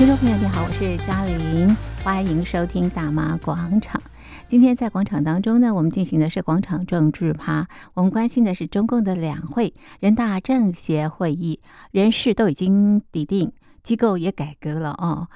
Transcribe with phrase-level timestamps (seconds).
[0.00, 4.00] 听众朋友，你好，我是嘉玲，欢迎收听大妈广场。
[4.46, 13.52] 今天在广场当中呢，我们进行的是广场政治趴，我们关心的是中共的两会、人大政协会议，人事都已经底定，
[13.82, 15.28] 机构也改革了哦。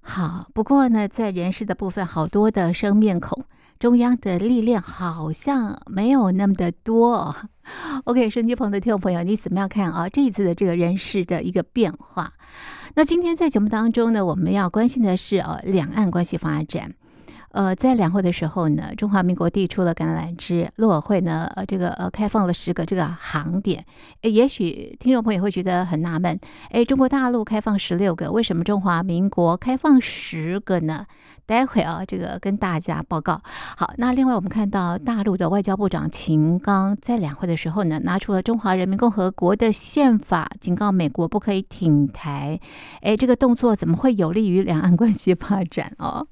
[0.00, 3.44] 好，不过呢，在人事的部分，好多的生面孔，
[3.78, 7.36] 中央的力量好像没有那么的多哦。
[8.02, 10.08] OK，手机旁的听众朋友，你怎么样看啊？
[10.08, 12.32] 这一次的这个人事的一个变化？
[12.94, 16.92] 那今天在节目当中呢，我们要关心的是哦两岸关系发展。
[17.52, 23.84] 呃，在两会的时候呢，中华民国递出了橄榄枝，陆委会呢，呃，这个呃开放了十个这个航点。
[24.22, 26.38] 诶，也许听众朋友会觉得很纳闷，
[26.70, 31.06] 诶，中国大陆开放十六个，为什么中华民国开放十个呢？
[31.44, 33.42] 待会啊，这个跟大家报告。
[33.76, 42.58] 好，那另外我们看到大陆的外交部长秦刚在两会的时候呢，拿出了中华人民共和国的宪法，警告美国不可以挺台。
[43.02, 46.26] 诶，这个动作怎么会有利于两岸关系发展哦？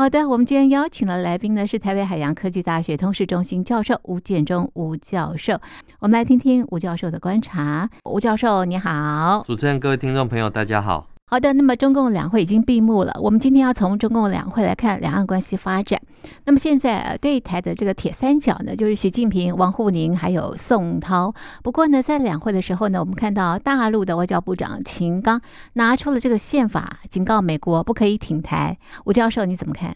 [0.00, 5.60] 好的，我们今天邀请的来宾呢，是台北海洋科技大学通识中心教授吴建中吴教授。
[5.98, 7.86] 我们来听听吴教授的观察。
[8.06, 9.42] 吴教授，你好。
[9.44, 11.06] 主持人，各位听众朋友，大家好。
[11.32, 16.00] 好的，那么中共两会已经闭幕了，我们今天要从中共两会来看两岸关系发展。
[16.44, 21.32] 那么现在对台的这个铁三角呢，就是习近平、王沪宁还有宋涛。
[21.62, 25.40] 不过呢，在两会的时候呢，我们看到大陆的外交部长秦刚
[25.74, 28.76] 拿出了这个宪法，警告美国不可以挺台。
[29.04, 29.94] 吴教授，你怎么看？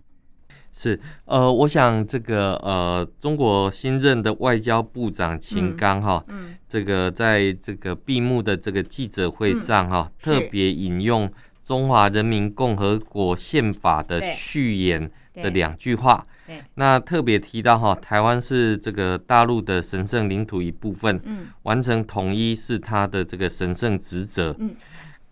[0.76, 11.30] 是，呃，我想这个呃，中国新任的外交部长秦刚哈，嗯，嗯，这个在这个闭幕的这个记者会上哈，嗯、特别引用
[11.62, 16.26] 中华人民共和国宪法的序言的两句话，
[16.74, 24.74] 那特别提到哈，台湾是这个大陆的神圣领土一部分，嗯，完成统一是他的这个神圣职责，嗯。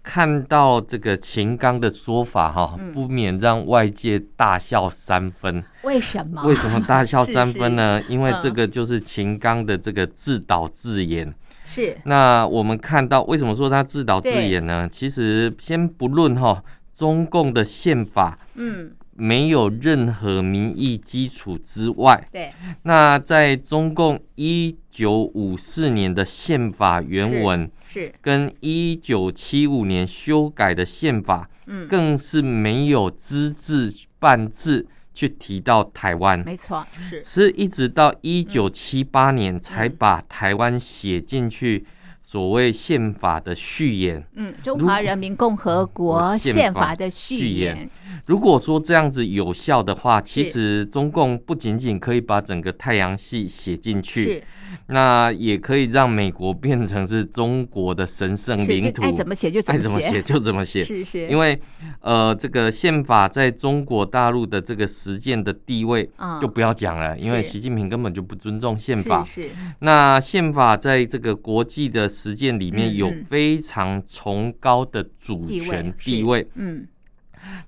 [0.03, 5.63] 看到这个秦刚的说法哈，不免让外界大笑三分。
[5.83, 6.43] 为什么？
[6.43, 8.01] 为什么大笑三分呢？
[8.03, 11.33] 是是因为这个就是秦刚的这个自导自演。
[11.65, 11.97] 是。
[12.05, 14.89] 那我们看到为什么说他自导自演呢？
[14.89, 16.63] 其实先不论哈，
[16.93, 22.53] 中共的宪法，嗯，没有任何民意基础之外，对。
[22.83, 27.71] 那在中共一九五四年的宪法原文。
[27.93, 41.85] 是跟一九七五年修改的宪法，嗯，更是没有只字半字去提到台湾，没错，是是一直到一九七八年才把台湾写进去。
[42.33, 47.91] 所谓宪法的序言，嗯，中华人民共和国宪法的序言。
[48.25, 54.43] 如果说这样子有效的话，其实中共不仅仅可以把整个太阳系写进去，
[54.87, 60.85] 那也可以让美国变成是中国的神圣领土，爱怎么写就怎么写，爱怎么写就怎么写。
[60.85, 61.61] 是是，因为
[62.01, 66.09] 呃，这个宪法在中国大陆的这个实践的地位
[66.41, 69.25] 就不要讲了，因为习近平根本就不尊重宪法。
[69.25, 69.51] 是，
[69.81, 72.09] 那宪法在这个国际的。
[72.23, 76.87] 实践里面有非常崇高的主权地位，嗯，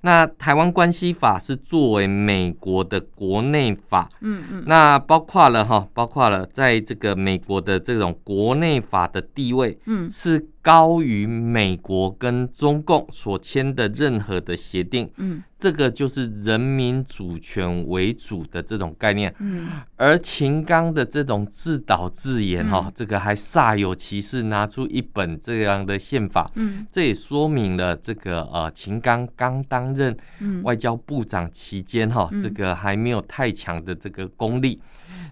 [0.02, 10.48] 那台湾关系法是作为美国的国内法，嗯嗯，那包括了哈，包括了在这个美国的这种国内法的地位，嗯，是。
[10.64, 30.16] 高于美国跟中共所签的任何的协定，嗯，这个就是人民主权为主的这种概念，嗯，而秦刚的这种自导自演哈，这个还煞有其事拿出一本这样的宪法，嗯，这也说明了这个呃秦刚刚担任
[30.62, 34.80] 外交部长期间哈，这个还没有太强的这个功力。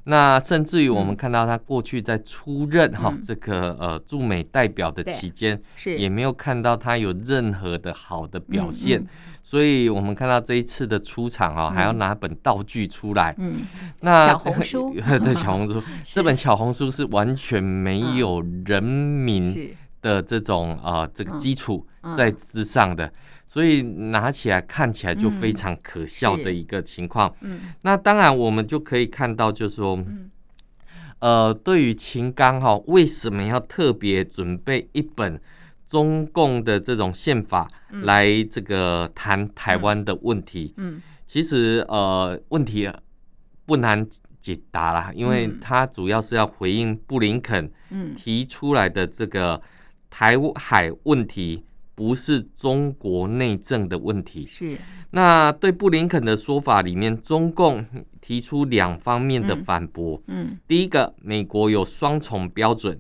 [0.05, 5.97] 那甚至于我们看到他过去在出任哈、嗯、这个呃驻美代表的期间，是。
[5.97, 9.09] 也没有看到他有任何的好的表现，嗯嗯、
[9.43, 13.35] 所以我们看到这一次的出场啊，还要拿本道具出来。
[13.39, 13.61] 嗯，
[14.01, 23.11] 那小红书， 这小红书， 这本小红书是完全没有人民的这种呃这个基础在之上的。
[23.45, 27.31] 所以拿起来看起来就非常可笑的一个情况。
[27.43, 30.31] 嗯，那当然我们就可以看到，就是说，嗯、
[31.19, 35.39] 呃，对于秦刚哈，为什么要特别准备一本
[35.87, 40.73] 中共的这种宪法来这个谈台湾的问题？
[40.79, 41.03] 嗯，嗯。
[41.27, 42.91] 其实呃，问题
[43.67, 44.07] 不难
[44.41, 47.71] 解答啦，因为他主要是要回应布林肯
[48.17, 49.61] 提出来的这个
[50.13, 51.65] 台海问题。
[51.95, 54.47] 不是中国内政的问题。
[54.49, 54.77] 是。
[55.11, 57.85] 那对布林肯的说法里面，中共
[58.21, 60.21] 提出两方面的反驳。
[60.27, 60.59] 嗯。
[60.67, 62.99] 第一个，美国有双重标准，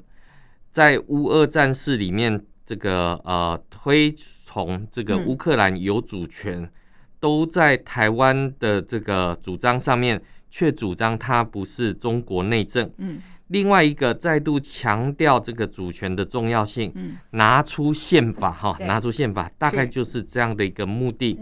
[0.70, 4.14] 在乌俄战事里面，这个呃推
[4.46, 6.70] 崇这个乌克兰有主权，嗯、
[7.18, 12.88] 都在台湾的这个主张上面，却主张它不是中国内政。
[12.98, 13.20] 嗯，
[13.52, 21.38] 另外一个再度强调这个主权的重要性，嗯、拿出宪法哈，拿出宪法，大概就是这样的一个目的。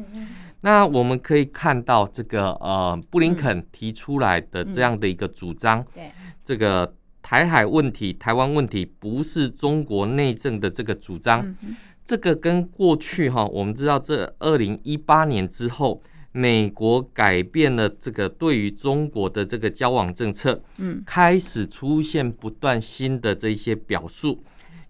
[0.62, 6.10] 那我们可以看到这个呃，布林肯提出来的这样的一个主张，对
[6.44, 6.92] 这个
[7.22, 11.56] 台海问题、台湾问题不是中国内政的这个主张，
[12.04, 16.02] 这个跟过去哈，我们知道这二零一八年之后，
[16.32, 24.42] 美国改变了这个对于中国的这个交往政策，嗯，开始出现不断新的这些表述，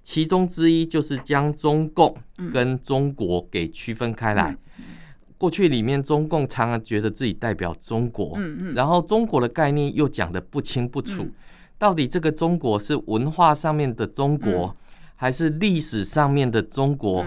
[0.02, 2.14] 其中之一就是将中共
[2.52, 4.56] 跟中国给区分开来。
[5.38, 11.26] 过去里面，中共常常觉得自己代表中国，嗯嗯，然后中国的概念又讲得不清不楚，
[11.78, 14.76] 到底这个中国是文化上面的中国，
[15.16, 17.24] 还是历史上面的中国，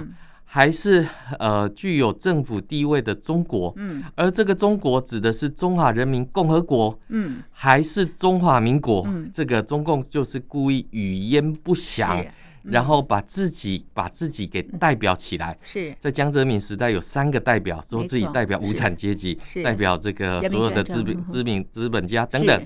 [0.54, 1.04] 还是
[1.40, 3.74] 呃具有政府地位的中国？
[3.78, 9.04] 嗯，而这个中国指的是中华人民共和国，嗯，还是中华民国？
[9.34, 12.24] 这个中共就是故意语焉不详。
[12.62, 15.94] 然后把自己把自己给代表起来，是。
[16.00, 22.66] 在江泽民时代有三个代表，说自己代表无产阶级，代表这个所有的资本资本资本家等等。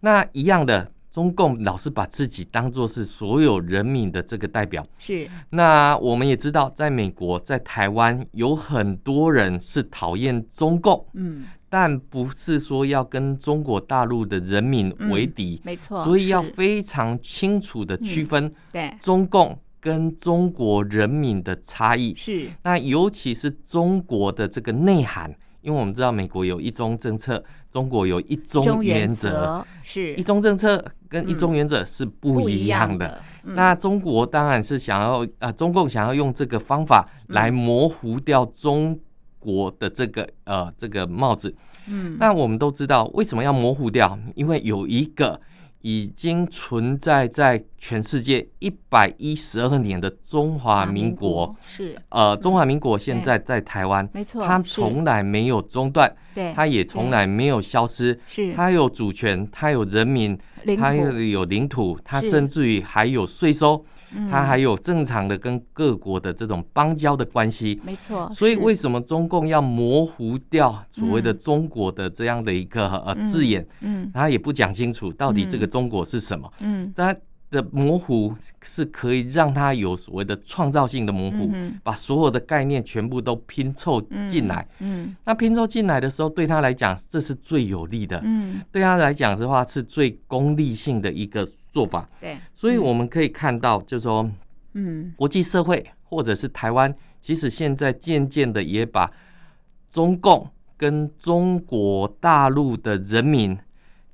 [0.00, 4.84] 那一样的，中共老是把自己当做是所有人民的这个代表。
[4.98, 5.28] 是。
[5.50, 11.06] 那我们也知道，在美国，在台湾有很多人是讨厌中共。
[11.14, 11.44] 嗯。
[11.68, 22.12] 但不是说要跟中国大陆的人民为敌，没错，所以要非常清楚的区分对中共跟中国人民的差异。
[22.16, 25.32] 是，那尤其是中国的这个内涵，
[25.64, 33.20] 因为我们知道美国有一中政策，中国有一中原则，是一中政策跟一中原则是不一样的。
[33.42, 38.96] 那中国当然是想要啊，中共想要用这个方法来模糊掉中。
[39.44, 41.54] 国的这个呃这个帽子，
[41.86, 44.18] 嗯，那我们都知道为什么要模糊掉？
[44.34, 45.38] 因为有一个
[45.84, 51.94] 已经存在在全世界一百一十二年的中华民国，是。
[52.08, 58.50] 呃中华民国现在在台湾，没错，它从来没有中断，对，它也从来没有消失，是。
[58.54, 60.38] 它有主权，它有人民，
[60.78, 63.84] 它又有领土，它甚至于还有税收。
[64.30, 68.30] 它还有正常的跟各国的这种邦交的关系，没错。
[68.32, 73.66] 所以为什么中共要模糊掉所谓的中国的这样的一个呃字眼？
[73.80, 76.52] 嗯，他也不讲清楚到底这个中国是什么。
[76.60, 77.14] 嗯，它
[77.50, 81.50] 的模糊是可以让他有所谓的创造性的模糊，
[81.82, 84.66] 把所有的概念全部都拼凑进来。
[84.80, 88.20] 嗯，那拼凑进来的时候，对他来讲这是最有利的。
[88.24, 91.46] 嗯，对他来讲的话是最功利性的一个。
[91.74, 94.30] 做法对，所以我们可以看到，就是说，
[94.74, 99.10] 嗯，国际社会或者是台湾，其实现在渐渐的也把
[99.90, 103.58] 中共跟中国大陆的人民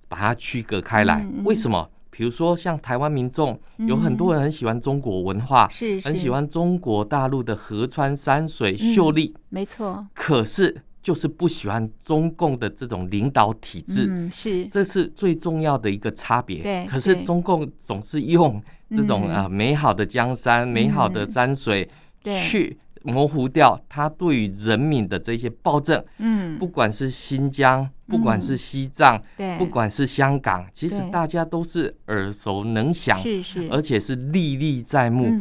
[0.09, 1.27] 把它区隔开来。
[1.45, 1.87] 为什么？
[2.11, 10.07] 比如说，像台湾民众有很多人很喜欢中国文化，是很喜欢中国大陆的河川山水秀丽，没错。
[10.15, 10.83] 可是。
[11.03, 16.63] 就是不喜欢中共的这种领导体制，嗯，是，这是最重要的一个差别。
[16.63, 21.89] 对，可是中共总是用这种啊美好的江山、美好的山水
[22.25, 26.05] 去模糊掉他对于人民的这些暴政。
[26.19, 27.89] 嗯，不管是新疆。
[28.11, 35.33] 不管是西藏，对，不管是香港，其实大家都是耳熟能详，是是，而且是历历在目。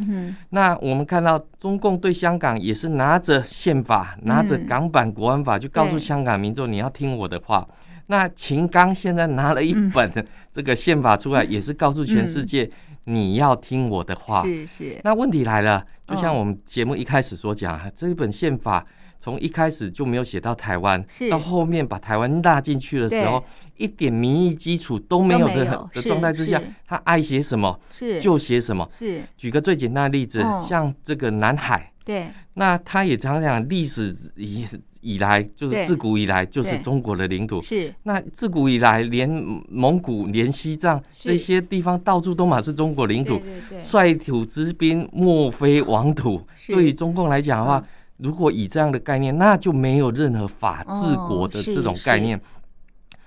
[0.50, 7.66] 那我们看到中共对香港也是拿着宪法，拿着港版国安法，就告诉香港民众你要听我的话。
[8.06, 10.08] 那秦刚现在拿了一本
[10.52, 12.70] 这个宪法出来，也是告诉全世界
[13.12, 14.42] 你要听我的话。
[14.42, 15.00] 是是。
[15.04, 18.86] 那问题来了，就像我们节目一开始所讲，这一本宪法。
[19.22, 23.44] 从一开始就没有写到台湾，到后面把台湾纳进去的时候，
[23.76, 27.78] 一点民意基础都没有的的状态之下，他爱写什么
[28.18, 28.88] 就写什么。
[28.90, 34.66] 是，举个最简单的例子，像这个南海，对，那他也常常讲历史以
[35.00, 37.60] 以来就是自古以来就是中国的领土。
[37.62, 39.28] 是，那自古以来连
[39.68, 43.40] 蒙古、连西藏这些地方到处都满是中国领土。
[43.78, 46.40] 率土之滨莫非王土。
[46.66, 47.84] 对于中共来讲的话。
[48.22, 52.38] 如果以这样的概念，那就没有任何法治国的这种概念。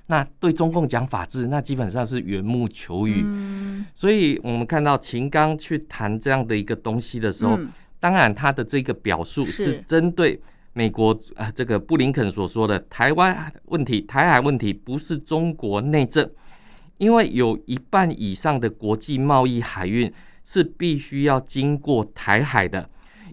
[0.05, 3.25] 那对中共讲法治，那基本上是缘木求鱼。
[3.95, 7.57] 所以我们看到秦刚去谈这样的一个东西的时候，
[7.99, 10.39] 当然他的这个表述是针对
[10.73, 16.29] 美国啊，这个布林肯所说的台湾问题、台海问题不是中国内政，
[16.97, 20.11] 因为有一半以上的国际贸易海运
[20.43, 22.89] 是必须要经过台海的。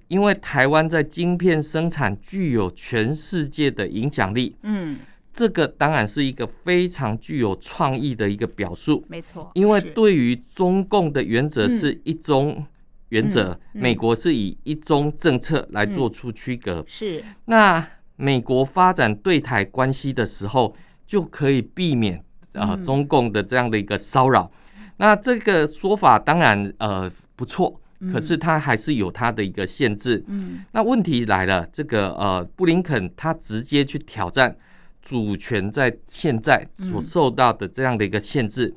[0.08, 4.56] 因为台湾在晶片生产具有全世界的影响力。
[4.64, 4.98] 嗯，
[5.32, 9.04] 这个当然是一个非常具有创意的一个表述。
[9.08, 12.66] 没错，因为对于中共的原则是一中
[13.10, 16.80] 原则，嗯、美国是以一中政策来做出区隔。
[16.80, 17.86] 嗯、是，那
[18.16, 20.74] 美国发展对台关系的时候，
[21.06, 22.16] 就可以避免
[22.54, 24.50] 啊、呃、中共的这样的一个骚扰。
[24.96, 27.80] 那这个说法当然呃不错，
[28.12, 30.22] 可是它还是有它的一个限制。
[30.28, 34.54] 嗯，那问题来了，这个呃布林肯他直接去挑战
[35.00, 38.74] 主权在现在所受到的这样的一个限制，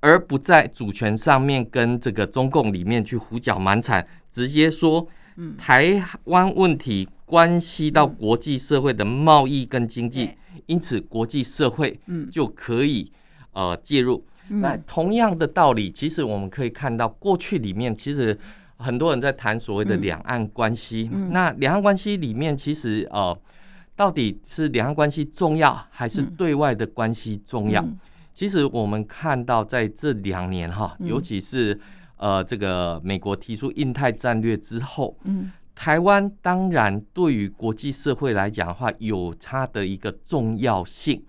[0.00, 5.06] 而不在主权上面跟这个中共里面去胡搅蛮缠，直接说
[5.56, 10.30] 台湾问题关系到国际社会的贸易跟经济，
[10.66, 11.98] 因此国际社会
[12.30, 13.10] 就可以
[13.52, 14.24] 呃介入。
[14.48, 18.38] 那同样的道理，其实我们可以看到，过去里面其实
[18.76, 21.08] 很多人在谈所谓的两岸关系。
[21.30, 23.34] 那两岸关系里面，其实呃，
[23.96, 27.82] 到底是两岸关系重要，还是对外的关系重要？
[28.32, 31.78] 其实我们看到在这两年哈，尤其是
[32.16, 35.16] 呃这个美国提出印太战略之后，
[35.74, 41.24] 台湾当然对于国际社会来讲的话，有它的一个重要性。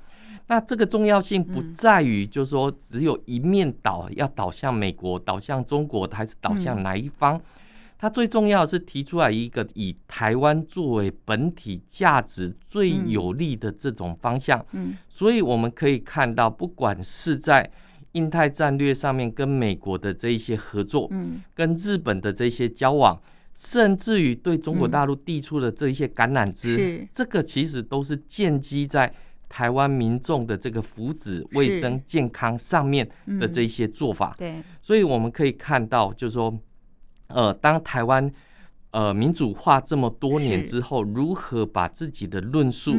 [0.48, 7.42] 那这个重要性不在于，就是说只有一面倒，要倒向美国、倒向中国，还是倒向哪一方？
[7.98, 14.66] 它最重要的是提出来一个以台湾作为本体价值最有利的这种方向。
[14.72, 14.98] 嗯。
[15.08, 17.70] 所以我们可以看到，不管是在
[18.14, 21.42] 印太战略上面跟美国的这一些合作，嗯。
[21.54, 23.22] 跟日本的这些交往，
[23.54, 29.14] 甚至于对中国大陆递出的这一些橄榄枝，这个其实都是建基在。
[29.50, 33.08] 台湾民众的这个福祉、卫生、健康上面
[33.40, 36.52] 的这些做法，对，所以我们可以看到，就是说，
[37.34, 38.32] 呃，当台湾
[38.92, 42.96] 呃民主化这么多年之后，如何把自己的论述，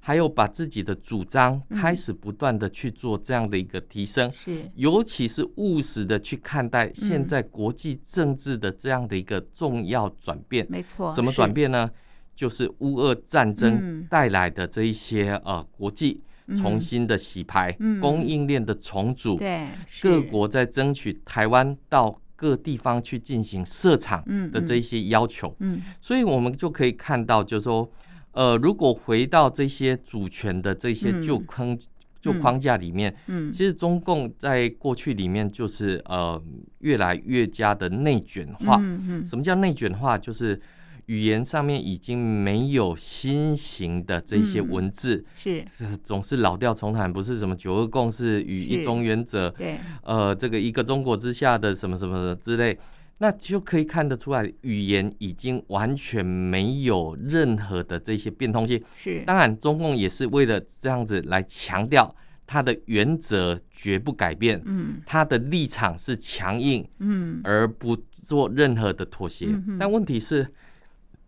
[0.00, 11.90] 还有把自己的主张，开始不断的去做这样的一个提升，是，尤其是务实的去看待现在国际政治的这样的一个重要转变，没错，什么转变呢？
[12.34, 16.20] 就是乌俄战争带来的这一些呃国际
[16.54, 19.68] 重新的洗牌，供应链的重组，对，
[20.02, 27.90] 各国在争取台湾到各地方去进行设厂的这些要求，嗯，所以我们就可以看到，就是说，
[28.32, 31.76] 呃，如果回到这些主权的这些旧坑
[32.20, 36.40] 旧框架里面，嗯，其实中共在过去里面就是呃
[36.80, 40.18] 越来越加的内卷化，嗯嗯，什么叫内卷化？
[40.18, 40.60] 就是
[41.06, 45.64] 语言上面已经没有新型的这些文字，是
[46.02, 52.76] 总是老调重弹，不是什么九二共识与一中原则，对，呃，这个一个中国之下的什么什么之类，
[53.18, 58.82] 那就可以看得出来，语言已经完全没有任何的这些变通性。
[58.96, 62.12] 是，当然，中共也是为了这样子来强调
[62.48, 69.48] 他的原则绝不改变，嗯，他的立场是强硬，嗯，而不做任何的妥协。
[69.78, 70.44] 但问题是。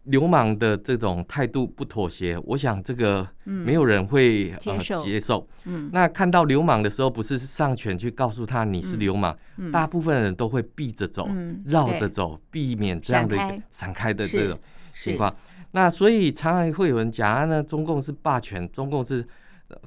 [0.08, 5.46] 流氓的这种态度不妥协，我想这个没有人会呃接受。
[5.64, 9.36] 嗯，那看到流氓的时候，不是上前去告诉他你是流氓，
[9.70, 11.28] 大部分人都会避着走，
[11.66, 14.58] 绕着走，避免这样的一个闪开的这种
[14.94, 15.34] 情况。
[15.72, 19.22] 那所以常常会有人讲啊，那中共是霸权，中共是，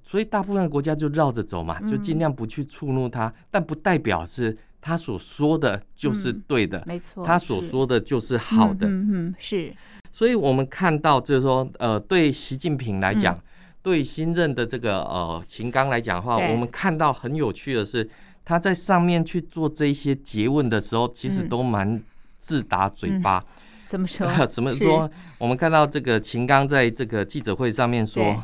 [0.03, 9.73] 所以大部分的国家就绕着走嘛，就尽量不去触怒他，但不代表是他所说的就是对的，没错，他所说的就是好的，嗯嗯，是。
[10.11, 13.39] 所以，我们看到就是说，呃，对习近平来讲，
[13.81, 18.07] 对新任的这个呃秦刚来讲的话，我们看到很有趣的是，
[18.43, 22.01] 他在上面去做这些诘问的时候，其实都蛮
[22.39, 23.41] 自打嘴巴。
[23.87, 24.27] 怎么说？
[24.45, 25.09] 怎么说？
[25.37, 28.43] 我们看到这个秦刚在这个记者会上面说，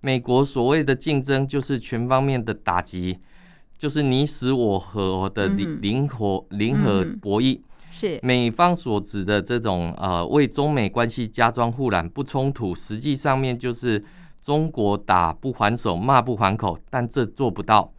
[0.00, 3.18] 美国所谓的竞争就是全方面的打击，
[3.78, 7.60] 就是你死我活的零零和零和博弈。
[8.00, 14.02] 是美方所指的这种呃，为中美关系加装护栏不冲突，实际上面就是
[14.40, 17.92] 中国打不还手，骂不还口，但这做不到。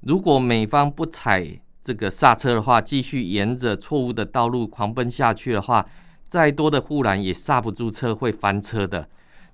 [0.00, 1.46] 如果美方不踩
[1.82, 5.84] 这个刹车的话，继续沿着错误的道路狂奔下去的话，
[6.26, 9.06] 再多的护栏也刹不住车，会翻车的。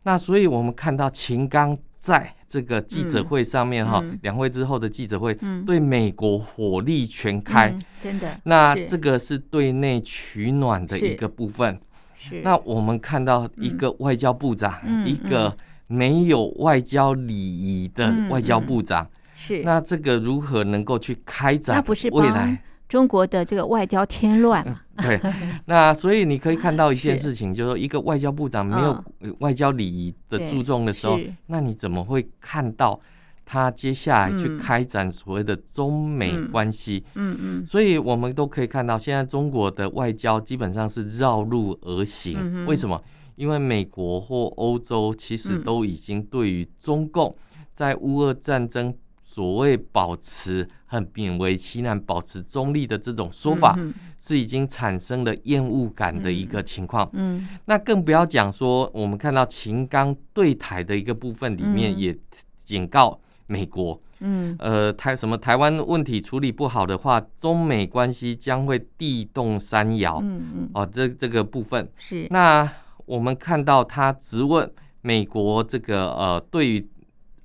[0.04, 2.34] 那所以我们看到秦刚在。
[2.48, 8.36] 这个记者会上面哈，两会之后的记者会，对美国火力全开，真的。
[8.42, 11.78] 那这个是对内取暖的一个部分。
[12.18, 12.40] 是。
[12.42, 14.74] 那我们看到一个外交部长，
[15.06, 19.62] 一个没有外交礼仪的外交部长，是。
[19.62, 21.80] 那这个如何能够去开展
[22.10, 22.60] 未来？
[22.90, 24.80] 中国的这个外交添乱嘛。
[24.98, 25.18] 对，
[25.64, 29.02] 那所以你可以看到一件事情，就是说一个外交部长没有
[29.38, 33.00] 外交礼仪的注重的时候，那你怎么会看到
[33.46, 37.02] 他接下来去开展所谓的中美关系？
[37.14, 42.66] 嗯嗯，所以我们都可以看到，现在中国的外交基本上是绕路而行。
[42.66, 43.00] 为什么？
[43.36, 47.34] 因为美国或欧洲其实都已经对于中共
[47.72, 48.94] 在乌俄战争
[49.32, 53.78] 所谓保持很勉为其难、保持中立的这种说法，
[54.18, 57.08] 是已经产生了厌恶感的一个情况。
[57.12, 62.16] 嗯，那更不要讲说，我们看到秦刚对台的一个部分里面也
[62.64, 70.18] 警告美国，嗯，呃，台什么台湾问题处理不好的话，中美关系将会地动山摇。
[70.22, 72.68] 嗯嗯，哦，这这个部分是那。
[73.06, 74.70] 我们看到他质问
[75.00, 76.88] 美国这个呃，对于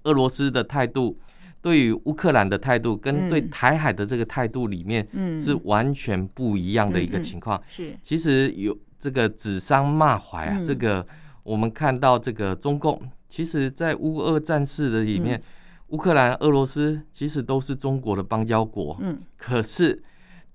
[0.03, 1.17] 俄罗斯的态度，
[1.65, 5.03] 对于乌克兰的态度，跟对台海的这个态度里面，
[5.39, 7.59] 是完全不一样的一个情况。
[7.67, 11.03] 是，其实有这个指桑骂槐啊，这个
[11.41, 15.41] 我们看到这个中共，其实在乌俄战事的里面，
[15.87, 18.95] 乌克兰、俄罗斯其实都是中国的邦交国。
[19.01, 20.03] 嗯，可是。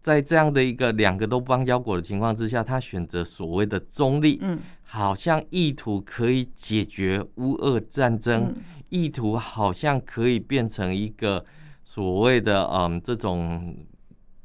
[0.02, 8.56] 在这样的一个两个都邦交国的情况之下，他选择所谓的中立，嗯，好像意图可以解决乌俄战争，嗯，
[8.90, 11.44] 意图好像可以变成一个
[11.82, 13.74] 所谓的嗯这种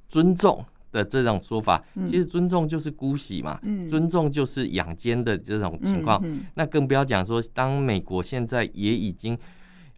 [0.07, 1.83] 尊重的这种说法。
[2.07, 6.21] 其实尊重就是姑息嘛，嗯，尊重就是养奸的这种情况。
[6.23, 9.37] 嗯，那更不要讲说，当美国现在也已经。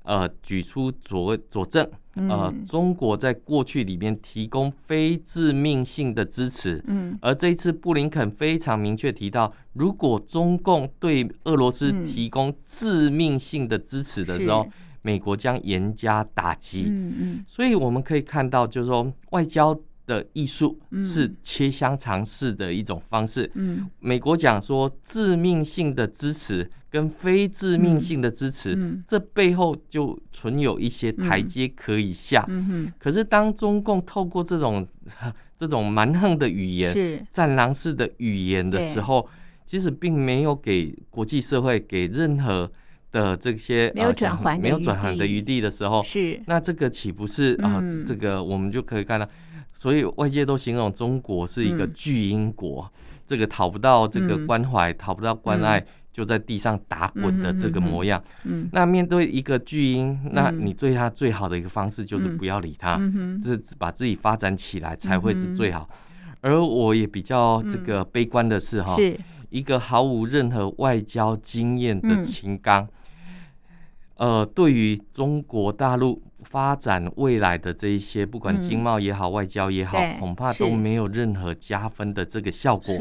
[0.07, 1.85] 呃，举出佐佐证，
[2.15, 14.65] 呃，中国在过去里面提供非致命性的支持，嗯，而这一次布林肯非常明确提到，如果中共对俄罗斯提供致命性的支持的时候，
[15.01, 26.71] 美国将严加打击，嗯嗯，所以我们可以看到，就是说外交的艺术是切香肠式的一种方式，嗯，美国讲说致命性的支持。
[26.89, 28.91] 跟非致命性的支持，嗯。
[28.91, 32.47] 嗯、这背后就存有一些台阶可以下。
[32.97, 34.87] 可是当中共透过这种
[35.57, 37.21] 这种蛮横的语言、是。
[37.29, 39.27] 战狼式的语言的时候，
[39.65, 42.71] 其实并没有给国际社会给任何
[43.11, 46.41] 的这些没有转圜没有转圜的余地的时候，是。
[46.47, 47.83] 那这个岂不是啊？
[48.07, 49.27] 这个我们就可以看到，
[49.77, 55.79] 所以外界都形容中国是一个巨婴国，嗯、这个讨不到这个关怀，讨、嗯、不到关爱。
[55.79, 55.87] 嗯。
[56.17, 62.99] 就在地上打滚的这个模样，嗯，那面对一个巨婴，那你对他最好的一个方式就是不要理他，
[63.39, 65.87] 就是把自己发展起来才会是最好。
[66.41, 68.97] 而我也比较这个悲观的是哈，
[69.49, 72.87] 一个毫无任何外交经验的秦刚，
[74.15, 82.95] 呃，对于中国大陆发展未来的这一些，不管经贸也好，外交也好，恐怕都没有任何加分的这个效果。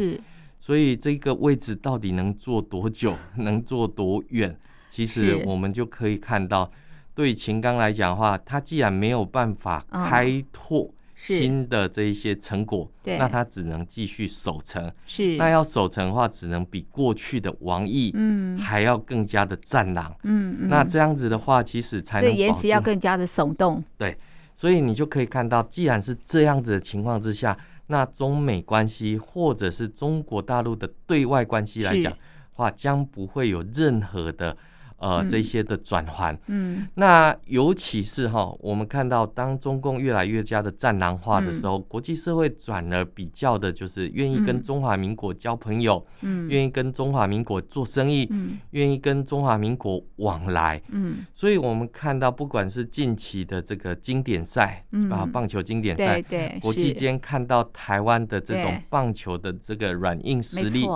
[0.59, 4.59] 所以这个位置到底能做多久， 能做多远？
[4.91, 6.71] 其实我们就可以看到，
[7.15, 14.92] 对秦刚来讲的话，他既然没有办法开拓新的这一些成果，那他只能继续守城。
[15.07, 20.14] 是，那要守城的话，只能比过去的王毅嗯还要更加的战狼。
[20.22, 23.83] 嗯，那这样子的话，其实才能言辞要更加的耸动。
[23.96, 24.16] 对，
[24.55, 27.57] 所以你就可以看到，既然是这样子的情况之下。
[27.88, 32.18] 那中美关系，或者是中国大陆的对外关系来讲的
[32.55, 34.57] 话，将不会有任何的。
[34.99, 60.89] 呃，这些的转换，嗯，那尤其是哈，我们看到当中共越来越加的战狼化的时候，国际社会转而比较的就是愿意跟中华民国交朋友，嗯，愿意跟中华民国做生意，嗯，愿意跟中华民国往来，嗯，所以我们看到不管是近期的这个经典赛，啊，棒球经典赛，对，国际间看到台湾的这种棒球的这个软硬实力，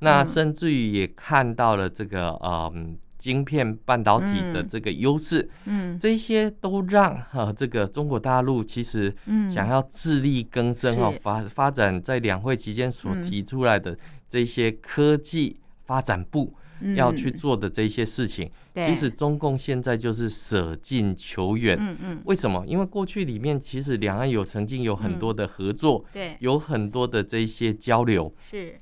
[0.00, 2.98] 那甚至于也看到了这个嗯。
[3.26, 9.12] 晶片半导体的这个优势，嗯，这些都让哈这个中国大陆其实
[9.52, 16.54] 想要自力更生哈发发展在两会期间所提出来的这些科技发展部
[16.94, 22.64] 要去做的这些事情，其实中共现在就是舍近求远，嗯嗯，为什么？
[22.66, 28.78] 因为过去里面其实两岸有曾经有很多的合作，对，有很多的这些交流，是。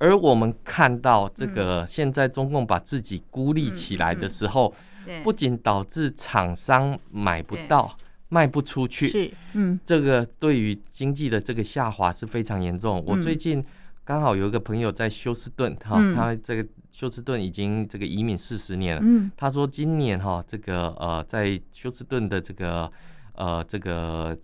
[0.00, 4.74] 而我们看到这个现在中共把自己孤立起来的时候，
[5.22, 7.94] 不仅导致厂商买不到、
[8.30, 13.04] 卖不出去，嗯，这个对于经济的这个下滑是非常严重。
[13.06, 13.62] 我最近
[14.02, 22.90] 刚好有一个朋友在休斯顿，哈，他这个休斯顿已经这个移民四十年了，嗯，他说今年哈这个呃在休斯顿的这个
[23.34, 24.36] 呃这个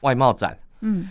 [0.00, 0.58] 外贸展。
[0.80, 1.08] 嗯，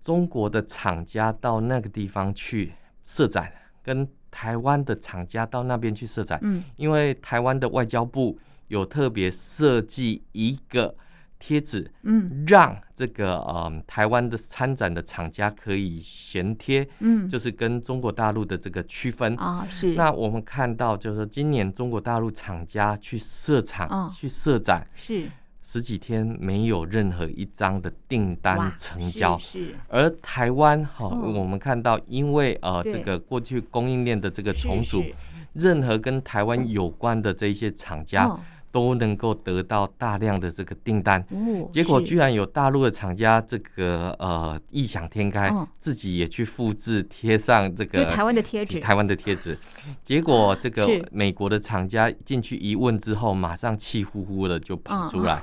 [0.00, 2.72] 中国的厂家到那个地方去
[3.08, 3.50] 设展，
[3.82, 10.94] 跟台湾的厂家到那边去设展，嗯，因为台湾的外交部有特别设计一个。
[11.40, 19.36] 贴纸，嗯，让这个呃台湾的参展的厂家可以衔贴，嗯，就是跟中国大陆的这个区分。
[19.36, 19.94] 啊，是。
[19.94, 25.30] 那我们看到，就是今年中国大陆厂家去设厂、哦、去设展，是
[25.70, 29.74] 十几天没有任何一张的订单成交，是。
[29.86, 35.04] 而台湾哈、哦，我们看到，因为呃这个过去供应链的这个重组，
[35.52, 38.24] 任何跟台湾有关的这一些厂家。
[38.24, 49.58] 哦都能够得到大量的这个订单，哦、结果居然有大陆的厂家这个呃异想天开，哦、自己也去复制贴上这个台湾的贴纸，台湾的贴纸，
[50.04, 55.36] 结果这个美国的厂家进去一问之后，马上气呼呼的就跑出来。
[55.36, 55.42] 哦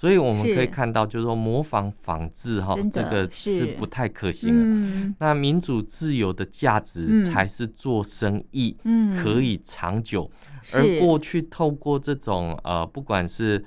[0.00, 3.66] 所以我们可以看到，就是说模仿仿制哈，这个是。
[3.78, 4.88] 不太可行的。
[4.88, 8.74] 嗯、那民主自由的价值才是做生意
[9.22, 10.30] 可以长久，
[10.72, 13.62] 嗯、而过去透过这种呃，不管是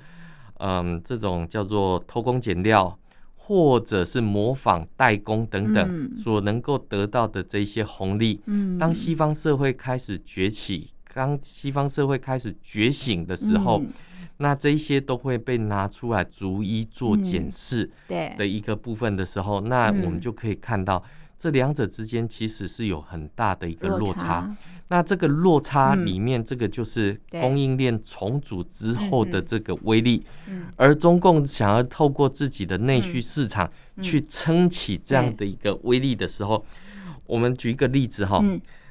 [0.58, 2.98] 嗯、呃、这种叫做偷工减料，
[3.36, 13.78] 或者是模仿代工等等，所能够得到的这些红利，嗯、当西方社会开始崛起，当西方社会开始觉醒的时候。
[13.78, 13.88] 嗯
[14.38, 17.88] 那这一些都会被拿出来逐一做检视
[18.36, 21.02] 的一个部分的时候，那我们就可以看到
[21.38, 24.56] 这两者之间其实是有很大的一个落差。
[24.88, 30.24] 那这个落差里面，这个就是供应链重组之后的这个威力。
[30.76, 33.70] 而中共想要透过自己的内需市场
[34.02, 36.64] 去撑起这样的一个威力的时候，
[37.26, 38.44] 我们举一个例子哈，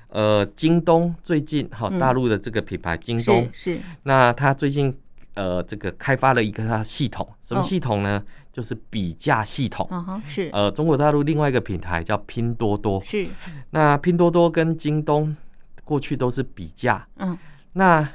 [0.07, 4.95] 呃，京东最近哈，大陆的这个品牌京东是，那它最近。
[5.35, 8.23] 呃，这个开发了一个它系统，什么系统呢？
[8.23, 9.87] 哦、就是比价系统。
[9.89, 10.49] 哦、是。
[10.53, 13.01] 呃，中国大陆另外一个品牌叫拼多多。
[13.03, 13.27] 是。
[13.71, 15.35] 那拼多多跟京东
[15.83, 17.07] 过去都是比价。
[17.17, 17.35] 嗯。
[17.73, 18.07] 那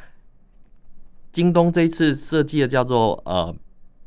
[1.33, 3.53] 京东这一次设计的叫做呃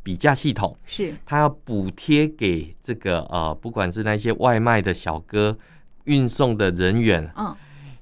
[0.01, 0.77] 比价系统。
[0.85, 1.13] 是。
[1.25, 5.57] 它要补贴给这个呃，不管是那些外卖的小哥、
[6.05, 7.29] 运送的人员。
[7.35, 7.53] 嗯。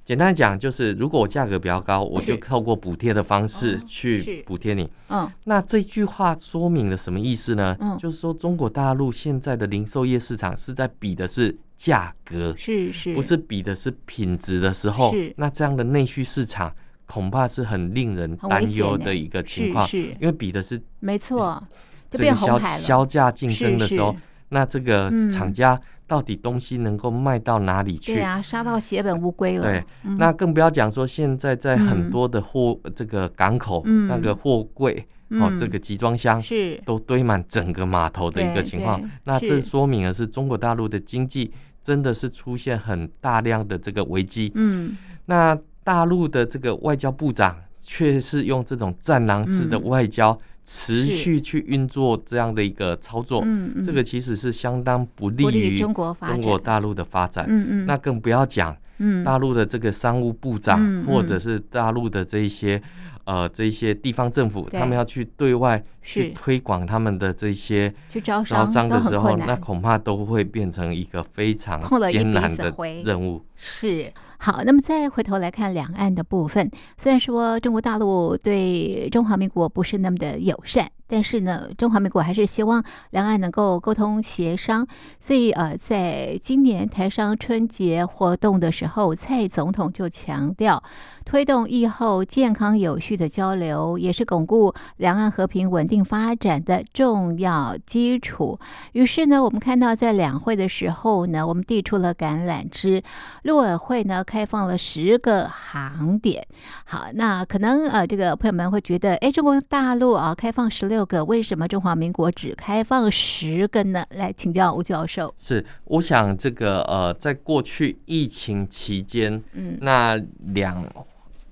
[0.09, 4.89] 简单讲就是，如果我价格比较高，我就透过补贴的方式去补贴你。
[5.09, 7.77] 嗯，那这句话说明了什么意思呢？
[7.79, 16.73] 嗯，就是说中国大陆现在的零售业市场是在比的是价格，是是，不是比的是品质的时候，那这样的内需市场
[17.05, 21.63] 恐怕是很令人担忧的一个情况，因为比的是没错，
[22.09, 24.15] 这个销销价竞争的时候，
[24.49, 25.79] 那这个厂家。
[26.09, 28.15] 到底东西能够卖到哪里去？
[28.15, 29.63] 对啊，杀到血本无归了。
[29.63, 29.85] 对，
[30.17, 38.99] 那更不要讲说现在在很多的货这个港口，那个货柜哦，这个集装箱是都堆满整个码头的一个情况。
[39.25, 44.51] 那这说明的是中国大陆的经济真的是出现很大量的这个危机。
[44.55, 50.35] 嗯，那大陆的这个外交部长却是用这种战狼式的外交。
[50.71, 56.15] 持续去运作这样的一个操作，嗯嗯、这个其实是相当不利于中国
[56.59, 57.43] 大陆的发展。
[57.49, 58.77] 嗯嗯、那更不要讲，
[59.25, 62.79] 大陆的这个商务部长，嗯、或者是大陆的这一些
[63.23, 67.91] 呃这一些地方政府，他们要去对外去推广他们的这些
[68.23, 72.71] 招商的时候，那恐怕都会变成一个非常艰难的
[73.03, 73.43] 任务。
[73.55, 74.13] 是。
[74.41, 80.89] 好，那么再回头来看两岸的部分，虽然说中国大陆对中华民国不是那么的友善。
[81.11, 84.87] 但是呢，中华民国还是希望两岸能够沟通协商，
[85.19, 90.83] 所以呃，在今年台商春节活动的时候，蔡总统就强调，
[91.25, 98.59] 推动疫后健康有序的交流，也是巩固两岸和平稳定发展的重要基础。
[98.91, 103.01] 于是呢，我们看到在两会的时候呢，我们递出了橄榄枝，
[103.41, 106.45] 陆委会呢开放了十个航点。
[106.85, 110.99] 好，那可能呃，这个朋友们会觉得，哎，中国大陆啊，开放十六。
[111.09, 114.05] 个，为什么中华民国只开放十个呢？
[114.11, 115.33] 来请教吴教授。
[115.39, 120.21] 是，我想这个呃，在过去疫情期间，嗯，那
[120.53, 120.85] 两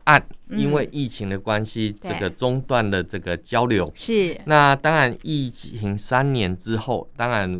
[0.04, 3.92] 岸因为疫情的关系，嗯、这个中断了这个交流。
[3.96, 7.60] 是，那当然，疫情三年之后，当然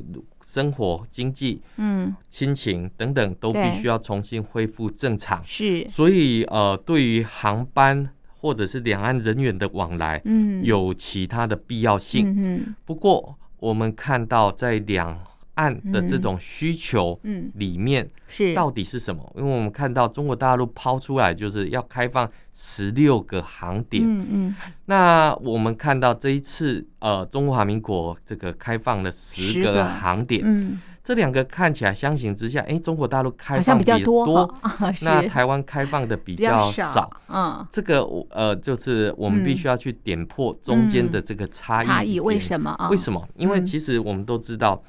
[0.58, 5.44] 生活、经济、嗯、亲情等等都必须要重新恢复正常。
[5.46, 8.10] 是，所以呃，对于航班。
[8.40, 12.36] 或者是两岸人员的往来，嗯，有其他的必要性。
[12.38, 15.20] 嗯，不过我们看到在两
[15.58, 19.32] 岸的这种需求，嗯，里面是到底是什么？
[19.36, 34.56] 因为我们看到中国大陆抛出来就是要开放十六个航点，嗯嗯，那我们看到这一次，呃，中华民国这个开放了十个航点，嗯，这两个看起来相形之下，哎，中国大陆开放比较多，
[35.04, 37.10] 那台湾开放的比较少。
[37.30, 41.88] 嗯，这个呃，就是我们必须要去点破中间的这个差异。
[41.88, 42.76] 差异为什么？
[42.92, 43.28] 为什么？
[43.36, 44.82] 因为其实我们都知道。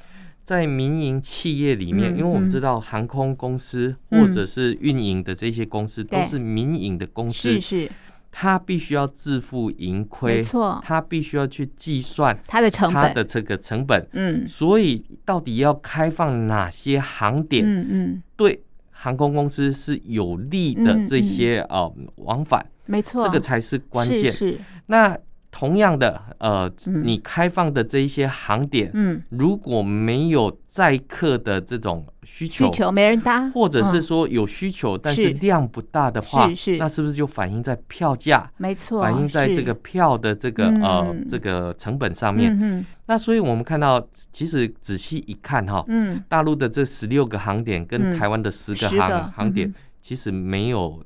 [0.48, 7.90] 在民营企业里面，因为我们知道航空公司或者是运营的这些公司都是民营的公司，是是，
[8.32, 24.58] 他必须要自负盈亏，没错，他必须要去计算他的成本，他的这个成本，嗯，所以到底要开放哪些航点，嗯嗯，对航空公司是有利的这些呃往返，没错，这个才是关键，是。
[24.86, 25.14] 那。
[25.58, 26.70] 同样的，呃，
[27.02, 38.48] 你开放的这一些航点，嗯，如果没有载客的这种需求，需求没人搭，或者是说有需求，但是量不大的话，是是，那是不是就反映在票价？
[38.56, 42.86] 没错，反映在这个票的这个呃这个成本上面。
[43.06, 51.02] 那所以我们看到，其实仔细一看哈，嗯，大陆的这十六个航点跟台湾的十个航航点，其实没有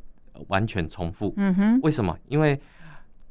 [0.49, 1.33] 完全重复。
[1.38, 2.15] 嗯哼，为什么？
[2.29, 2.61] 因为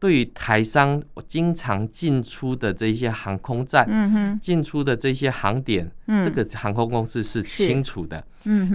[0.02, 8.26] 对于台商经常进出的这些航空站，进出的这些航点，这个航空公司是清楚的。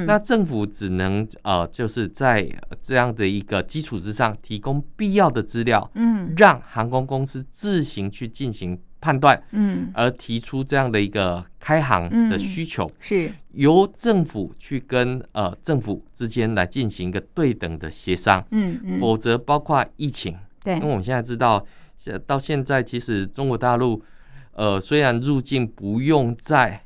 [0.07, 2.49] 那政府只能呃，就是在
[2.81, 6.33] 这样的一个基础之上，提供必要的资料，嗯。
[6.37, 9.91] 让航空公司自行去进行判断，嗯。
[9.95, 13.33] 而提出这样的一个开航的需求，是。
[13.51, 18.47] 由政府去跟呃政府之间来进行一个对等的协商。
[19.01, 20.37] 否则包括疫情。
[20.75, 21.65] 因为我们现在知道，
[21.97, 24.03] 现到现在其实中国大陆，
[24.53, 26.83] 呃，虽然入境不用再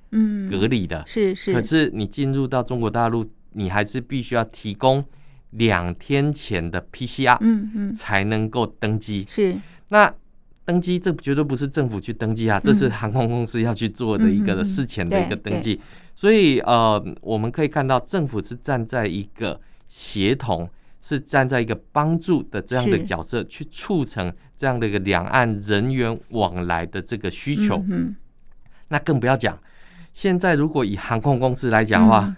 [0.50, 5.04] 隔离的，是是，可是你进入到中国大陆，你还是必须要提供
[5.50, 9.24] 两天前的 PCR，嗯嗯，才能够登机。
[9.28, 9.56] 是，
[9.88, 10.12] 那
[10.64, 15.80] 登机这绝对不是政府去登机啊，这是航空公司要去做的一个事前的一个登记。
[16.14, 20.68] 所以呃，我们可以看到政府是站在一个协同。
[21.00, 27.82] 是站在一个帮助的这样的角色，去促成这样的一个两岸人员往来的这个需求。
[27.88, 28.14] 嗯
[28.88, 29.56] 那更不要讲，
[30.12, 32.34] 现在如果以航空公司来讲的话，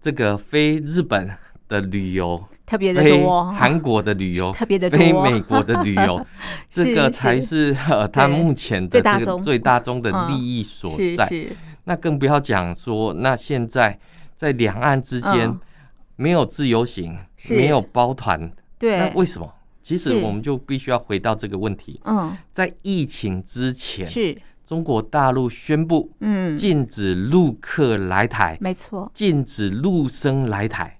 [0.00, 1.30] 这个飞日本
[1.68, 6.26] 的旅游特别的多，韩国的旅游特别的多，飞美国的旅游，
[6.72, 11.30] 这个才是呃他目前的这个最大宗的利益所在。
[11.84, 13.98] 那更不要讲说，那现在
[14.34, 15.56] 在两岸之间。
[16.16, 17.16] 没有自由行，
[17.50, 19.52] 没有包团，对，那为什么？
[19.82, 22.00] 其实我们就必须要回到这个问题。
[22.04, 24.36] 嗯，在疫情之前，是。
[24.64, 30.98] 中国大陆宣布，嗯，禁止陆客来台，没错，禁止陆生来台。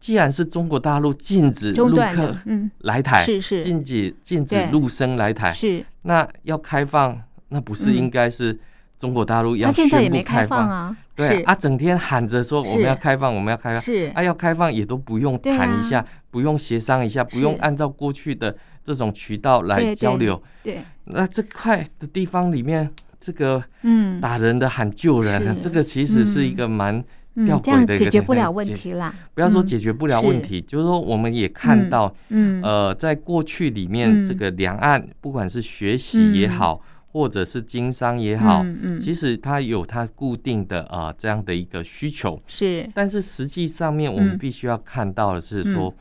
[0.00, 2.36] 既然是中国大陆禁止陆客
[2.78, 8.58] 来台，是是，禁止禁止陆生来台，是，那要开放，那不是应该是？
[8.98, 14.12] 中国大陆要宣布开放啊，对啊，整天喊着说我们要开放，我们要开放，是。
[14.14, 20.40] 啊，要开放也都不用谈一下，不用协商一下，不用按照过去的这种渠道来交流。
[20.62, 27.02] 对，那这块的地方里面，这个嗯，打人的喊救人，这个其实是一个蛮
[27.46, 29.14] 吊诡的一个解决不了问题啦。
[29.32, 32.60] 不要说解决不了问题，就是说我们也看到，嗯。
[32.62, 36.82] 呃，在过去里面，这个两岸不管是学习也好。
[37.16, 42.38] 或者是经商也好，嗯嗯、其实它有它固定的啊、呃、这样的一个需求。
[42.46, 45.94] 是，但是实际上面我们必须要看到的是说，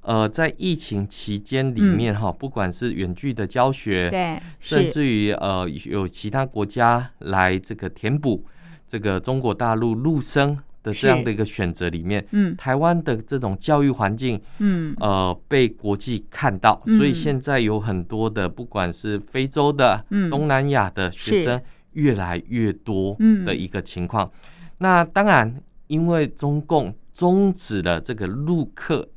[0.00, 8.44] 嗯、呃，在疫情期间里面哈，嗯、不管是远距的教学，对，甚至于呃有其他国家来这个填补
[8.88, 10.58] 这个中国大陆陆生。
[10.86, 21.60] 的这样的一个选择里面，嗯，台湾的这种教育环境，嗯，呃，被国际看到，所以现在有很多的，不管是非洲的、东南亚的学生
[21.94, 24.30] 越来越多的一个情况。
[24.78, 25.52] 那当然，
[25.88, 29.08] 因为中共终止了这个陆客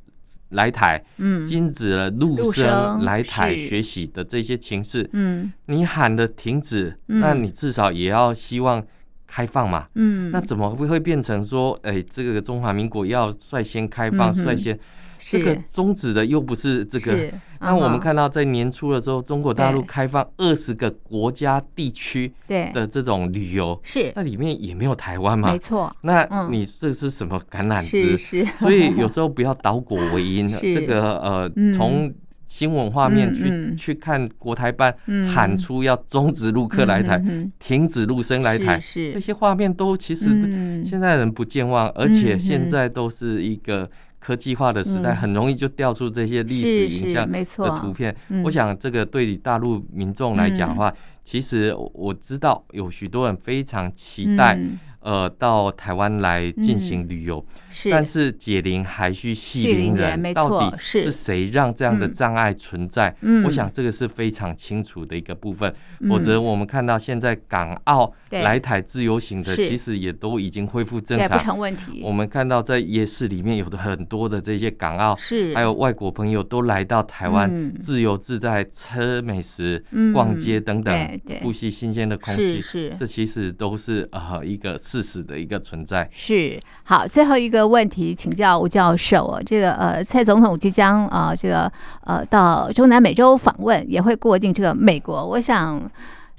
[0.49, 8.83] 来台，嗯，禁止了陆生来台学习的这些情势，嗯，你喊的停止，那你至少也要希望。
[9.29, 14.77] 开放嘛，嗯，那怎么会会变成说，哎，这个中华民国要率先开放，率先
[15.19, 17.31] 这个终止的又不是这个？
[17.59, 22.33] 那我们看到在年初的时候，中国大陆开放二十个国家地区
[22.73, 24.11] 的这种旅游，是。
[24.15, 25.51] 那里面也没有台湾嘛？
[25.51, 28.17] 没错，那你这是什么橄榄枝？
[28.17, 32.11] 是，所以有时候不要倒果为因， 这个呃从。
[32.49, 33.69] 新闻画面去、嗯。
[33.69, 34.93] 嗯、去看国台办
[35.31, 37.23] 喊出要终止陆客来台，
[37.59, 39.13] 停止陆生来台，是是。
[39.13, 40.25] 这些画面都其实
[40.83, 47.45] 现在人不健忘，嗯、而且现在都是一个科技化的时代，嗯、很容易就调出这些历史影像的
[47.79, 48.13] 图片。
[48.43, 54.59] 我想这个对于大陆民众来讲的话，嗯、其实我知道有许多人非常期待。
[55.01, 61.11] 呃，到台湾来进行旅游，嗯、是，但是解铃还须系铃人，没错，到底是。
[61.11, 63.15] 谁让这样的障碍存在？
[63.21, 65.73] 嗯，我想这个是非常清楚的一个部分。
[65.99, 72.01] 嗯、否则，我们看到现在港澳来台自由行的，其实也都已经恢复正常，不成问题。
[72.03, 75.53] 我们看到在夜市里面有的很多的这些港澳，是。
[75.53, 84.77] 还有外国朋友都来到台湾，自由自在吃美食、逛街等等，呼吸新鲜的空气，是，这其实都是呃一个。
[84.79, 86.09] 事实的一个存在。
[86.11, 86.59] 是。
[86.83, 91.71] 好，最后一个问题，请教吴教授，这个呃，蔡总统即将啊、这个
[92.05, 95.81] 呃，到中南美洲访问，也会过境这个美国，我想。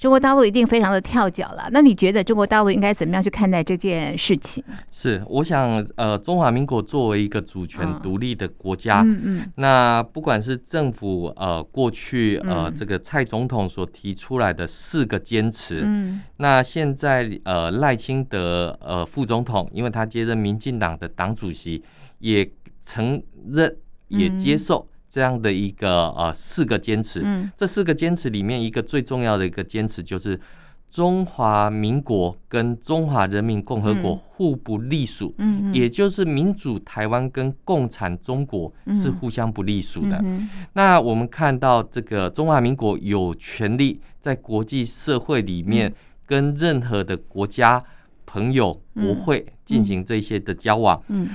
[0.01, 4.65] 中国大陆一定非常的跳脚了，那你觉得中国大陆应该怎么样去看待这件事情？
[4.91, 21.85] 是，我想，呃，中华民国作为一个主权独立的国家，嗯嗯，那不管是政府呃过去呃这个蔡总统所提出来的四个坚持，嗯，那现在呃赖清德呃副总统，因为他接任民进党的党主席，
[22.21, 23.77] 也承认
[24.09, 24.89] 也接受。
[25.11, 30.41] 这样的一个呃四个坚持，嗯，这四个坚持里面一个最重要的一个坚持就是
[30.89, 40.17] 中华民国跟中华人民共和国互不隶属，嗯，也就是民主台湾跟共产中国是互相不隶属的。
[40.23, 45.93] 嗯，那我们看到这个中华民国有权利在国际社会里面
[46.25, 47.83] 跟任何的国家、
[48.25, 51.29] 朋友、国会进行这些的交往，嗯。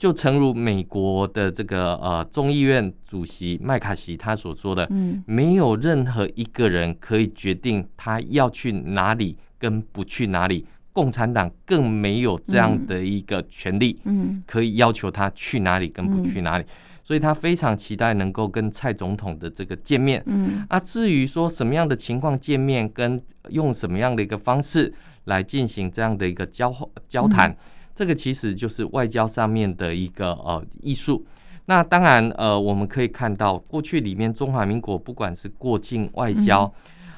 [0.00, 16.64] 就诚如美国的这个呃众议院主席麦卡锡他所说的，嗯，没有任何一个人可以决定他要去哪里跟不去哪里，共产党更没有这样的一个权利，嗯，可以要求他去哪里跟不去哪里，
[17.04, 24.90] 所以他非常期待能够跟蔡总统的这个见面，嗯，啊，至于说什么样的情况见面，跟用什么样的一个方式
[25.24, 26.74] 来进行这样的一个交
[27.06, 27.54] 交谈。
[28.00, 31.22] 这个其实就是外交上面的一个呃艺术。
[31.66, 36.72] 那当然呃，我们可以看到过去里面中华民国不管是过境外交，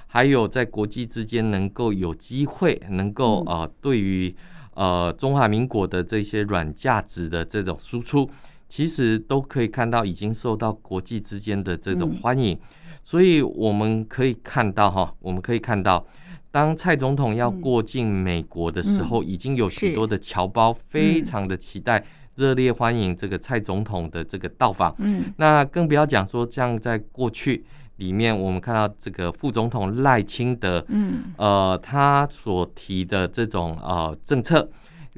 [0.09, 4.35] 还有在国际之间能够有机会能够呃对于
[4.75, 8.29] 呃中华民国的这些软价值的这种输出，
[8.69, 12.59] 其实都可以看到已经受到国际之间的这种欢迎。
[13.05, 16.05] 所以我们可以看到哈，我们可以看到。
[16.53, 22.05] 当蔡总统要过境美国的时候，已经有许多的侨胞非常的期待、
[22.37, 24.95] 热烈欢迎这个蔡总统的这个到访。
[24.99, 27.65] 嗯，那更不要讲说，像在过去
[27.97, 34.69] 里面，我们看到这个副总统赖清德，嗯，呃，他所提的这种呃政策，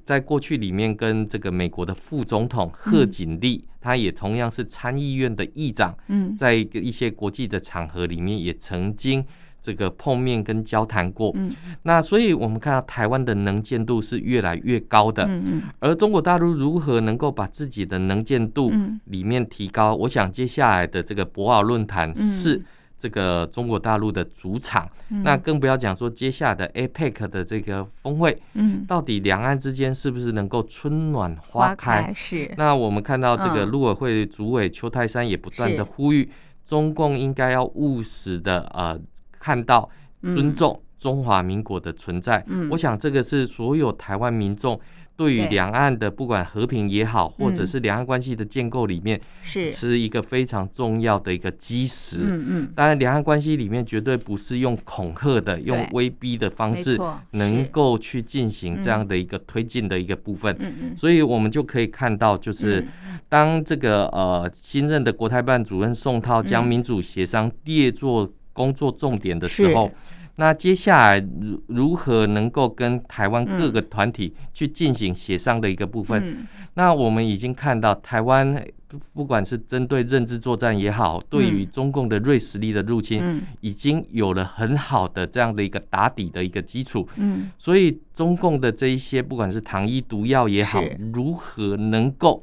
[0.05, 9.27] 在过去里面跟这个美国的副总统贺锦丽，他也同样是参议院的议长，嗯，在一个一些国际的场合里面也曾经。
[9.65, 11.51] 这个碰面跟交谈过，嗯，
[11.85, 18.71] 那所以我们看到台湾的能见度是越来越高的，嗯嗯，而中国大陆如何能够把自己的能见度
[19.07, 19.95] 里面提高？
[19.95, 22.63] 我想接下来的这个博鳌论坛是
[22.99, 32.13] 这个中国大陆的主场，那更不要讲说接下来的 APEC 的这个峰会，嗯，到底两岸之间是不是能够春暖花开？
[32.15, 32.53] 是。
[32.59, 36.29] 那我们看到这个陆委会主委邱泰山也不断的呼吁，
[36.67, 39.01] 中共应该要务实的呃。
[39.45, 39.87] 看到
[40.23, 44.81] 尊重中华民国的存在，嗯，我想这个是所有台湾民众
[45.17, 49.71] 对于两岸的不管和平也好，或者是两岸关系的建构里面，是。
[49.71, 52.23] 是一个非常重要的一个基石。
[52.23, 56.99] 嗯嗯，当然，两岸关系里面绝对不是用恐吓的、用威逼的方式
[57.33, 60.57] 能够去进行这样的一个推进的一个部分。
[60.59, 62.85] 嗯嗯，所以我们就可以看到，就是
[63.29, 69.91] 当这个呃新任的国台办主任宋涛将民主协商列作工作重点的时候，
[70.37, 76.23] 那接下来如如何能够跟台湾各个团体去进行协商的一个部分？
[76.25, 78.65] 嗯、那我们已经看到台湾
[79.13, 87.07] 不管是针对认知作战也好，对于中共的锐实力的入侵，已经有了很好的这样的一个打底的一个基础。
[87.17, 90.83] 嗯，所以中共的这一些不管是糖衣毒药也好，
[91.13, 92.43] 如何能够？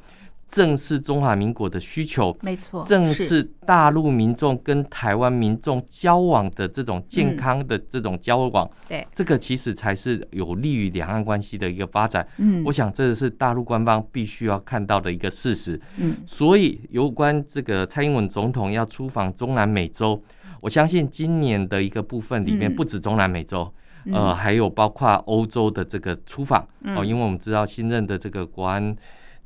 [0.51, 2.83] 正是中华民国的需求，没错。
[2.83, 12.27] 正是大陆民众跟台湾民众交往的这种健康的这种交往，对，这个其实才是有利于两岸关系的一个发展。
[12.35, 15.79] 嗯，我想这是大陆官方必须要看到的一个事实。
[15.95, 20.21] 嗯，所以有关这个蔡英文总统要出访中南美洲，
[20.59, 23.73] 我相信今年的一个部分里面不止中南美洲，
[24.11, 28.93] 呃，还有包括欧洲的这个出访哦，因为我们知道新任的这个国安。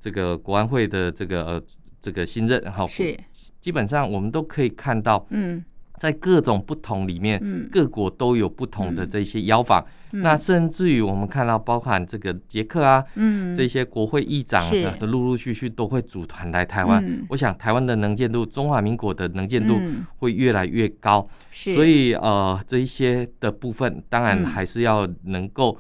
[0.06, 1.60] 这个国安会的这个
[2.00, 3.18] 这个新任，好，是。
[3.60, 5.66] 基本上我们都可以看到，嗯，
[5.98, 9.84] 在各种不同里面，嗯、各国都有不同的这些邀访。
[10.12, 17.04] 嗯、那甚至于我们看到，包含这个捷克啊，嗯，这些国会议长的陆陆续续都会组团来台湾。
[17.04, 19.82] 嗯、我想台湾的能见度，中华民国的能见度
[20.18, 21.28] 会越来越高。
[21.66, 25.76] 嗯、所以呃，这一些的部分，当然还是要能够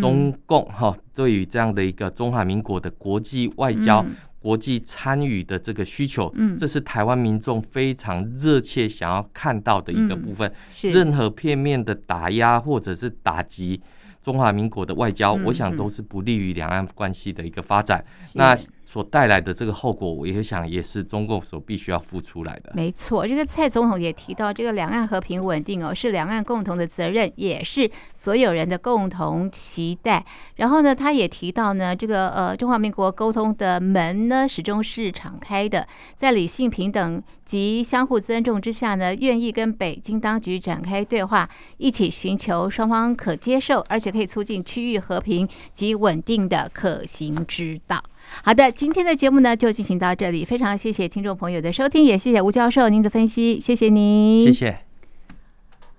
[0.00, 4.02] 中共哈，对于这样的一个中华民国的国际外交。
[4.02, 10.50] 嗯国际参与的这个需求，嗯，这是台湾民众非常热切想要看到的一个部分。
[10.70, 13.82] 是任何片面的打压或者是打击
[14.22, 18.02] 中华民国的外交，我想都是不利于两岸关系的一个发展。
[18.34, 18.56] 那。
[18.88, 22.72] 所带来的这个后果，我也想也是中共所必须要付出来的。
[22.74, 30.24] 没错，这个蔡总统也提到，这个两岸和平稳定哦，是两岸共同的责任，也是所有人的共同期待。
[30.56, 35.86] 然后呢，他也提到呢，这个呃，中华民国沟通的门呢，始终是敞开的，
[36.16, 48.02] 在理性平等及相互尊重之下呢，愿意跟北京当局展开对话，一起寻求双方可接受，而且可以促进区域和平及稳定的可行之道。
[48.44, 54.87] 好的，今天的节目呢就进行到这里，非常谢谢听众朋友的收听，也谢谢吴教授您的分析，谢谢您，谢谢。